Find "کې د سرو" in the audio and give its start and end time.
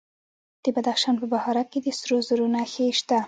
1.71-2.17